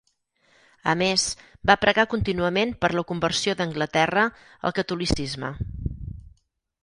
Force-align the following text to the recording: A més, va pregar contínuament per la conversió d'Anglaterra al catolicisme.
A 0.91 0.93
més, 1.01 1.25
va 1.71 1.75
pregar 1.81 2.05
contínuament 2.13 2.71
per 2.85 2.91
la 2.99 3.05
conversió 3.13 3.55
d'Anglaterra 3.59 4.23
al 4.69 4.75
catolicisme. 4.79 5.55